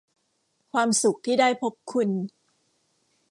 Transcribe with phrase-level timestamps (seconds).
[0.71, 2.09] ความสุขที่ได้พบคุณ